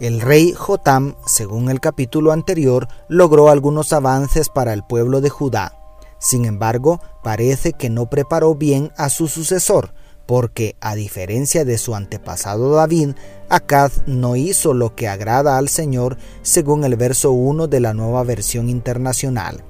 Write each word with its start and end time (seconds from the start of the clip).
el 0.00 0.20
rey 0.20 0.52
Jotam, 0.52 1.14
según 1.24 1.70
el 1.70 1.80
capítulo 1.80 2.32
anterior, 2.32 2.88
logró 3.08 3.48
algunos 3.48 3.92
avances 3.92 4.48
para 4.48 4.72
el 4.72 4.82
pueblo 4.82 5.20
de 5.20 5.30
Judá. 5.30 5.78
Sin 6.18 6.46
embargo, 6.46 7.00
parece 7.22 7.74
que 7.74 7.90
no 7.90 8.10
preparó 8.10 8.54
bien 8.54 8.90
a 8.96 9.08
su 9.08 9.28
sucesor, 9.28 9.94
porque, 10.26 10.74
a 10.80 10.94
diferencia 10.94 11.64
de 11.64 11.78
su 11.78 11.94
antepasado 11.94 12.74
David, 12.74 13.10
Acaz 13.48 14.02
no 14.06 14.36
hizo 14.36 14.74
lo 14.74 14.96
que 14.96 15.06
agrada 15.06 15.58
al 15.58 15.68
Señor, 15.68 16.16
según 16.42 16.84
el 16.84 16.96
verso 16.96 17.30
1 17.30 17.68
de 17.68 17.80
la 17.80 17.94
nueva 17.94 18.24
versión 18.24 18.68
internacional. 18.68 19.62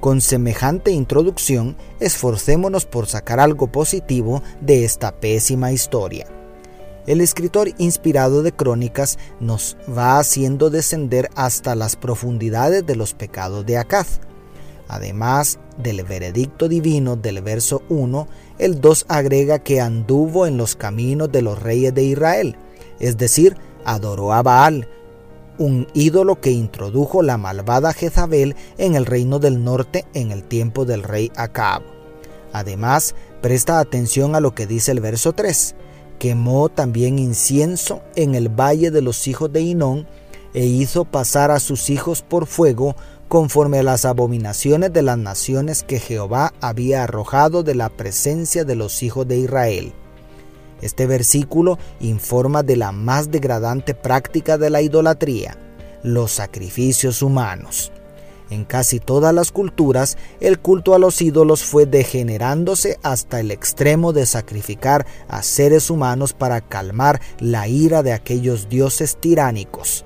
Con 0.00 0.20
semejante 0.20 0.92
introducción, 0.92 1.76
esforcémonos 1.98 2.86
por 2.86 3.06
sacar 3.06 3.40
algo 3.40 3.72
positivo 3.72 4.42
de 4.60 4.84
esta 4.84 5.18
pésima 5.18 5.72
historia. 5.72 6.39
El 7.06 7.22
escritor 7.22 7.70
inspirado 7.78 8.42
de 8.42 8.52
crónicas 8.52 9.18
nos 9.40 9.76
va 9.88 10.18
haciendo 10.18 10.68
descender 10.68 11.30
hasta 11.34 11.74
las 11.74 11.96
profundidades 11.96 12.84
de 12.84 12.94
los 12.94 13.14
pecados 13.14 13.64
de 13.64 13.78
Acaz. 13.78 14.20
Además 14.86 15.58
del 15.78 16.02
veredicto 16.04 16.68
divino 16.68 17.16
del 17.16 17.40
verso 17.40 17.82
1, 17.88 18.28
el 18.58 18.80
2 18.80 19.06
agrega 19.08 19.60
que 19.60 19.80
anduvo 19.80 20.46
en 20.46 20.58
los 20.58 20.76
caminos 20.76 21.32
de 21.32 21.42
los 21.42 21.62
reyes 21.62 21.94
de 21.94 22.02
Israel, 22.02 22.56
es 22.98 23.16
decir, 23.16 23.56
adoró 23.84 24.32
a 24.32 24.42
Baal, 24.42 24.88
un 25.58 25.86
ídolo 25.94 26.40
que 26.40 26.50
introdujo 26.50 27.22
la 27.22 27.38
malvada 27.38 27.92
Jezabel 27.92 28.56
en 28.78 28.94
el 28.94 29.06
reino 29.06 29.38
del 29.38 29.62
norte 29.62 30.04
en 30.12 30.32
el 30.32 30.42
tiempo 30.42 30.84
del 30.84 31.02
rey 31.02 31.30
Acab. 31.36 31.82
Además, 32.52 33.14
presta 33.40 33.78
atención 33.78 34.34
a 34.34 34.40
lo 34.40 34.54
que 34.54 34.66
dice 34.66 34.90
el 34.90 35.00
verso 35.00 35.32
3 35.32 35.76
quemó 36.20 36.68
también 36.68 37.18
incienso 37.18 38.02
en 38.14 38.34
el 38.34 38.50
valle 38.50 38.90
de 38.90 39.00
los 39.00 39.26
hijos 39.26 39.50
de 39.50 39.62
Inón, 39.62 40.06
e 40.52 40.66
hizo 40.66 41.06
pasar 41.06 41.50
a 41.50 41.60
sus 41.60 41.88
hijos 41.88 42.22
por 42.22 42.46
fuego, 42.46 42.94
conforme 43.26 43.78
a 43.78 43.82
las 43.82 44.04
abominaciones 44.04 44.92
de 44.92 45.00
las 45.00 45.16
naciones 45.16 45.82
que 45.82 45.98
Jehová 45.98 46.52
había 46.60 47.04
arrojado 47.04 47.62
de 47.62 47.74
la 47.74 47.88
presencia 47.88 48.64
de 48.64 48.74
los 48.74 49.02
hijos 49.02 49.26
de 49.26 49.38
Israel. 49.38 49.94
Este 50.82 51.06
versículo 51.06 51.78
informa 52.00 52.62
de 52.62 52.76
la 52.76 52.92
más 52.92 53.30
degradante 53.30 53.94
práctica 53.94 54.58
de 54.58 54.68
la 54.68 54.82
idolatría, 54.82 55.56
los 56.02 56.32
sacrificios 56.32 57.22
humanos. 57.22 57.92
En 58.50 58.64
casi 58.64 58.98
todas 58.98 59.32
las 59.32 59.52
culturas, 59.52 60.18
el 60.40 60.58
culto 60.58 60.94
a 60.94 60.98
los 60.98 61.22
ídolos 61.22 61.62
fue 61.62 61.86
degenerándose 61.86 62.98
hasta 63.02 63.38
el 63.38 63.52
extremo 63.52 64.12
de 64.12 64.26
sacrificar 64.26 65.06
a 65.28 65.44
seres 65.44 65.88
humanos 65.88 66.32
para 66.32 66.60
calmar 66.60 67.20
la 67.38 67.68
ira 67.68 68.02
de 68.02 68.12
aquellos 68.12 68.68
dioses 68.68 69.16
tiránicos. 69.16 70.04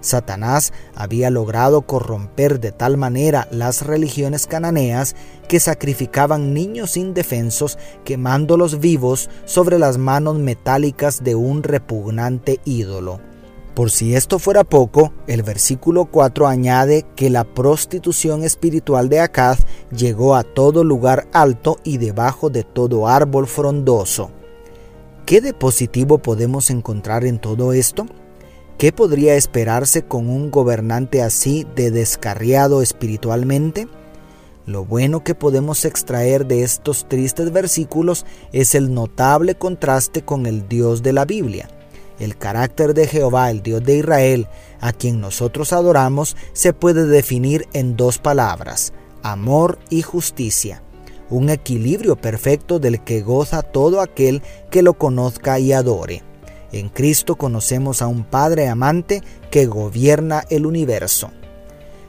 Satanás 0.00 0.72
había 0.96 1.30
logrado 1.30 1.82
corromper 1.82 2.60
de 2.60 2.72
tal 2.72 2.96
manera 2.96 3.46
las 3.50 3.82
religiones 3.82 4.46
cananeas 4.46 5.14
que 5.46 5.60
sacrificaban 5.60 6.54
niños 6.54 6.96
indefensos 6.96 7.78
quemándolos 8.04 8.80
vivos 8.80 9.30
sobre 9.44 9.78
las 9.78 9.98
manos 9.98 10.38
metálicas 10.38 11.22
de 11.22 11.36
un 11.36 11.62
repugnante 11.62 12.58
ídolo. 12.64 13.31
Por 13.74 13.90
si 13.90 14.14
esto 14.14 14.38
fuera 14.38 14.64
poco, 14.64 15.14
el 15.26 15.42
versículo 15.42 16.04
4 16.04 16.46
añade 16.46 17.06
que 17.16 17.30
la 17.30 17.44
prostitución 17.44 18.44
espiritual 18.44 19.08
de 19.08 19.20
Acaz 19.20 19.60
llegó 19.96 20.34
a 20.34 20.42
todo 20.42 20.84
lugar 20.84 21.26
alto 21.32 21.78
y 21.82 21.96
debajo 21.96 22.50
de 22.50 22.64
todo 22.64 23.08
árbol 23.08 23.46
frondoso. 23.46 24.30
¿Qué 25.24 25.40
de 25.40 25.54
positivo 25.54 26.18
podemos 26.18 26.68
encontrar 26.68 27.24
en 27.24 27.38
todo 27.38 27.72
esto? 27.72 28.04
¿Qué 28.76 28.92
podría 28.92 29.36
esperarse 29.36 30.02
con 30.02 30.28
un 30.28 30.50
gobernante 30.50 31.22
así 31.22 31.66
de 31.74 31.90
descarriado 31.90 32.82
espiritualmente? 32.82 33.88
Lo 34.66 34.84
bueno 34.84 35.24
que 35.24 35.34
podemos 35.34 35.86
extraer 35.86 36.46
de 36.46 36.62
estos 36.62 37.08
tristes 37.08 37.50
versículos 37.52 38.26
es 38.52 38.74
el 38.74 38.92
notable 38.92 39.54
contraste 39.54 40.22
con 40.22 40.44
el 40.44 40.68
Dios 40.68 41.02
de 41.02 41.14
la 41.14 41.24
Biblia 41.24 41.68
el 42.18 42.36
carácter 42.36 42.94
de 42.94 43.06
Jehová, 43.06 43.50
el 43.50 43.62
Dios 43.62 43.82
de 43.84 43.98
Israel, 43.98 44.48
a 44.80 44.92
quien 44.92 45.20
nosotros 45.20 45.72
adoramos, 45.72 46.36
se 46.52 46.72
puede 46.72 47.06
definir 47.06 47.66
en 47.72 47.96
dos 47.96 48.18
palabras, 48.18 48.92
amor 49.22 49.78
y 49.90 50.02
justicia, 50.02 50.82
un 51.30 51.50
equilibrio 51.50 52.16
perfecto 52.16 52.78
del 52.78 53.02
que 53.02 53.22
goza 53.22 53.62
todo 53.62 54.00
aquel 54.00 54.42
que 54.70 54.82
lo 54.82 54.94
conozca 54.94 55.58
y 55.58 55.72
adore. 55.72 56.22
En 56.72 56.88
Cristo 56.88 57.36
conocemos 57.36 58.02
a 58.02 58.06
un 58.06 58.24
Padre 58.24 58.68
amante 58.68 59.22
que 59.50 59.66
gobierna 59.66 60.44
el 60.48 60.66
universo. 60.66 61.30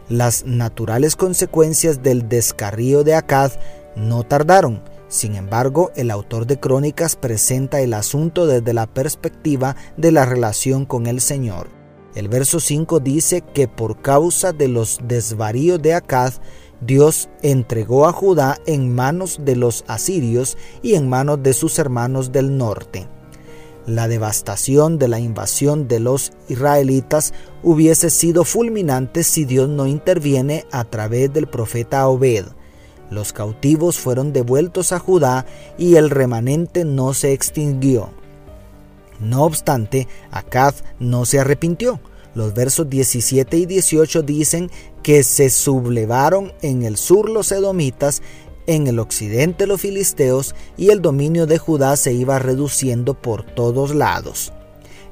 Las 0.09 0.45
naturales 0.45 1.15
consecuencias 1.15 2.01
del 2.03 2.29
descarrío 2.29 3.03
de 3.03 3.15
Acaz 3.15 3.57
no 3.95 4.23
tardaron, 4.23 4.81
sin 5.13 5.35
embargo, 5.35 5.91
el 5.95 6.09
autor 6.09 6.47
de 6.47 6.59
Crónicas 6.59 7.15
presenta 7.15 7.81
el 7.81 7.93
asunto 7.93 8.47
desde 8.47 8.73
la 8.73 8.87
perspectiva 8.87 9.75
de 9.95 10.11
la 10.11 10.25
relación 10.25 10.85
con 10.85 11.05
el 11.05 11.21
Señor. 11.21 11.67
El 12.15 12.29
verso 12.29 12.59
5 12.59 12.99
dice 12.99 13.41
que 13.41 13.67
por 13.67 14.01
causa 14.01 14.53
de 14.53 14.67
los 14.67 14.99
desvaríos 15.03 15.79
de 15.79 15.93
Acaz, 15.93 16.41
Dios 16.81 17.29
entregó 17.43 18.07
a 18.07 18.11
Judá 18.11 18.57
en 18.65 18.93
manos 18.93 19.41
de 19.45 19.55
los 19.55 19.85
asirios 19.87 20.57
y 20.81 20.95
en 20.95 21.07
manos 21.07 21.43
de 21.43 21.53
sus 21.53 21.77
hermanos 21.77 22.31
del 22.31 22.57
norte. 22.57 23.07
La 23.85 24.07
devastación 24.07 24.97
de 24.97 25.09
la 25.09 25.19
invasión 25.19 25.87
de 25.87 25.99
los 25.99 26.33
israelitas 26.49 27.35
hubiese 27.61 28.09
sido 28.09 28.45
fulminante 28.45 29.21
si 29.23 29.45
Dios 29.45 29.69
no 29.69 29.85
interviene 29.85 30.65
a 30.71 30.85
través 30.85 31.31
del 31.31 31.45
profeta 31.45 32.07
Obed 32.07 32.45
los 33.13 33.33
cautivos 33.33 33.99
fueron 33.99 34.33
devueltos 34.33 34.91
a 34.91 34.99
Judá 34.99 35.45
y 35.77 35.95
el 35.95 36.09
remanente 36.09 36.83
no 36.83 37.13
se 37.13 37.33
extinguió. 37.33 38.09
No 39.19 39.43
obstante, 39.43 40.07
Acaz 40.31 40.83
no 40.99 41.25
se 41.25 41.39
arrepintió. 41.39 41.99
Los 42.35 42.53
versos 42.53 42.89
17 42.89 43.57
y 43.57 43.65
18 43.65 44.23
dicen 44.23 44.71
que 45.03 45.23
se 45.23 45.49
sublevaron 45.49 46.51
en 46.61 46.83
el 46.83 46.97
sur 46.97 47.29
los 47.29 47.51
edomitas, 47.51 48.21
en 48.65 48.87
el 48.87 48.99
occidente 48.99 49.67
los 49.67 49.81
filisteos, 49.81 50.55
y 50.77 50.89
el 50.89 51.01
dominio 51.01 51.45
de 51.45 51.59
Judá 51.59 51.95
se 51.95 52.13
iba 52.13 52.39
reduciendo 52.39 53.13
por 53.13 53.43
todos 53.43 53.93
lados. 53.93 54.51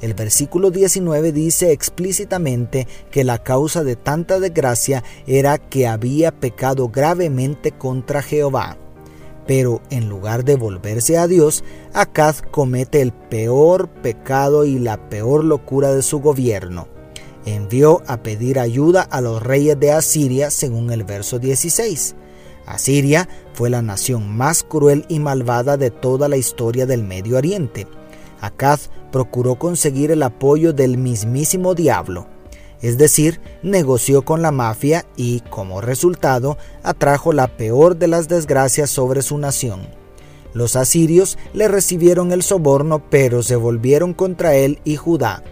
El 0.01 0.15
versículo 0.15 0.71
19 0.71 1.31
dice 1.31 1.71
explícitamente 1.71 2.87
que 3.11 3.23
la 3.23 3.43
causa 3.43 3.83
de 3.83 3.95
tanta 3.95 4.39
desgracia 4.39 5.03
era 5.27 5.59
que 5.59 5.85
había 5.85 6.31
pecado 6.31 6.89
gravemente 6.89 7.71
contra 7.71 8.23
Jehová. 8.23 8.77
Pero 9.45 9.81
en 9.91 10.09
lugar 10.09 10.43
de 10.43 10.55
volverse 10.55 11.17
a 11.19 11.27
Dios, 11.27 11.63
Acaz 11.93 12.41
comete 12.41 13.01
el 13.01 13.11
peor 13.11 13.89
pecado 13.89 14.65
y 14.65 14.79
la 14.79 15.09
peor 15.09 15.43
locura 15.43 15.93
de 15.93 16.01
su 16.01 16.19
gobierno. 16.19 16.87
Envió 17.45 18.01
a 18.07 18.23
pedir 18.23 18.59
ayuda 18.59 19.01
a 19.01 19.21
los 19.21 19.41
reyes 19.41 19.79
de 19.79 19.91
Asiria 19.91 20.49
según 20.49 20.91
el 20.91 21.03
verso 21.03 21.37
16. 21.37 22.15
Asiria 22.65 23.27
fue 23.53 23.69
la 23.69 23.81
nación 23.81 24.35
más 24.35 24.63
cruel 24.63 25.05
y 25.09 25.19
malvada 25.19 25.77
de 25.77 25.91
toda 25.91 26.27
la 26.27 26.37
historia 26.37 26.85
del 26.85 27.03
Medio 27.03 27.37
Oriente 27.37 27.87
Acaz 28.41 28.89
procuró 29.11 29.55
conseguir 29.55 30.11
el 30.11 30.23
apoyo 30.23 30.73
del 30.73 30.97
mismísimo 30.97 31.75
diablo, 31.75 32.27
es 32.81 32.97
decir, 32.97 33.39
negoció 33.61 34.23
con 34.23 34.41
la 34.41 34.51
mafia 34.51 35.05
y, 35.15 35.41
como 35.41 35.81
resultado, 35.81 36.57
atrajo 36.81 37.31
la 37.31 37.47
peor 37.47 37.97
de 37.97 38.07
las 38.07 38.27
desgracias 38.27 38.89
sobre 38.89 39.21
su 39.21 39.37
nación. 39.37 39.81
Los 40.53 40.75
asirios 40.75 41.37
le 41.53 41.67
recibieron 41.67 42.31
el 42.31 42.41
soborno, 42.41 43.09
pero 43.09 43.43
se 43.43 43.55
volvieron 43.55 44.13
contra 44.13 44.55
él 44.55 44.79
y 44.83 44.95
Judá. 44.95 45.43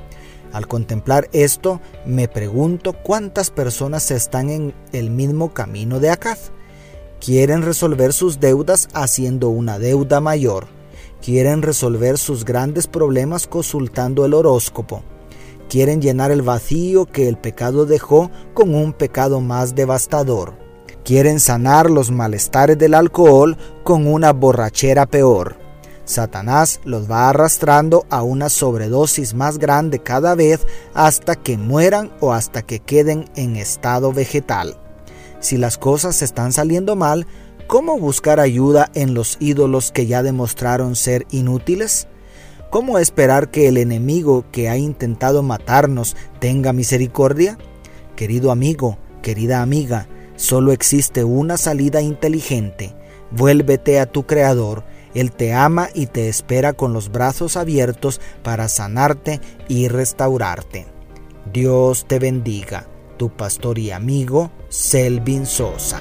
Al 0.51 0.67
contemplar 0.67 1.29
esto, 1.31 1.79
me 2.05 2.27
pregunto 2.27 2.93
cuántas 2.93 3.51
personas 3.51 4.09
están 4.09 4.49
en 4.49 4.73
el 4.91 5.11
mismo 5.11 5.53
camino 5.53 5.99
de 5.99 6.09
Acaz. 6.09 6.51
Quieren 7.23 7.61
resolver 7.61 8.11
sus 8.13 8.39
deudas 8.39 8.89
haciendo 8.93 9.49
una 9.49 9.77
deuda 9.77 10.19
mayor 10.19 10.78
quieren 11.21 11.61
resolver 11.61 12.17
sus 12.17 12.45
grandes 12.45 12.87
problemas 12.87 13.47
consultando 13.47 14.25
el 14.25 14.33
horóscopo, 14.33 15.03
quieren 15.69 16.01
llenar 16.01 16.31
el 16.31 16.41
vacío 16.41 17.05
que 17.05 17.29
el 17.29 17.37
pecado 17.37 17.85
dejó 17.85 18.31
con 18.53 18.73
un 18.75 18.91
pecado 18.91 19.39
más 19.39 19.75
devastador. 19.75 20.53
Quieren 21.05 21.39
sanar 21.39 21.89
los 21.89 22.11
malestares 22.11 22.77
del 22.77 22.93
alcohol 22.93 23.57
con 23.83 24.05
una 24.05 24.33
borrachera 24.33 25.05
peor. 25.05 25.57
Satanás 26.03 26.81
los 26.83 27.09
va 27.09 27.29
arrastrando 27.29 28.05
a 28.09 28.23
una 28.23 28.49
sobredosis 28.49 29.35
más 29.35 29.59
grande 29.59 29.99
cada 29.99 30.33
vez 30.33 30.65
hasta 30.93 31.35
que 31.35 31.57
mueran 31.57 32.11
o 32.19 32.33
hasta 32.33 32.63
que 32.63 32.79
queden 32.79 33.25
en 33.35 33.55
estado 33.55 34.11
vegetal. 34.11 34.75
Si 35.39 35.57
las 35.57 35.77
cosas 35.77 36.21
están 36.21 36.51
saliendo 36.51 36.95
mal, 36.95 37.27
¿cómo 37.69 37.99
buscar 37.99 38.41
ayuda 38.41 38.89
en 38.95 39.13
los 39.13 39.37
ídolos 39.39 39.93
que 39.93 40.07
ya 40.07 40.23
demostraron 40.23 40.97
ser 40.97 41.25
inútiles? 41.29 42.07
¿Cómo 42.71 42.97
esperar 42.99 43.51
que 43.51 43.69
el 43.69 43.77
enemigo 43.77 44.43
que 44.51 44.67
ha 44.67 44.75
intentado 44.75 45.43
matarnos 45.43 46.17
tenga 46.39 46.73
misericordia? 46.73 47.57
Querido 48.17 48.51
amigo, 48.51 48.97
querida 49.21 49.61
amiga, 49.61 50.09
solo 50.35 50.71
existe 50.71 51.23
una 51.23 51.57
salida 51.57 52.01
inteligente. 52.01 52.95
Vuélvete 53.29 53.99
a 53.99 54.07
tu 54.07 54.25
Creador 54.25 54.83
él 55.13 55.31
te 55.31 55.53
ama 55.53 55.89
y 55.93 56.07
te 56.07 56.29
espera 56.29 56.73
con 56.73 56.93
los 56.93 57.11
brazos 57.11 57.57
abiertos 57.57 58.21
para 58.43 58.67
sanarte 58.67 59.41
y 59.67 59.87
restaurarte. 59.87 60.87
Dios 61.51 62.05
te 62.07 62.19
bendiga, 62.19 62.87
tu 63.17 63.29
pastor 63.29 63.79
y 63.79 63.91
amigo 63.91 64.51
Selvin 64.69 65.45
Sosa. 65.45 65.99